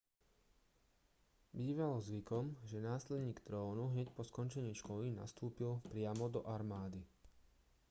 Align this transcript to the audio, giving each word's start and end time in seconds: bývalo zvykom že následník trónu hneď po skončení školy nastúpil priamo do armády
bývalo 1.59 1.97
zvykom 2.07 2.45
že 2.69 2.81
následník 2.89 3.37
trónu 3.47 3.83
hneď 3.93 4.07
po 4.15 4.23
skončení 4.29 4.73
školy 4.81 5.07
nastúpil 5.21 5.71
priamo 5.93 6.25
do 6.35 6.41
armády 6.55 7.01